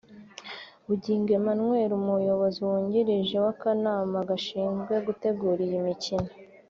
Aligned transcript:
Bugingo 0.87 1.29
Emmanuel 1.39 1.89
Umuyobozi 1.99 2.59
Wungirije 2.67 3.35
w’akanama 3.45 4.17
gashinzwe 4.29 4.93
gutegura 5.07 5.59
iyi 5.67 5.79
mikino 5.87 6.29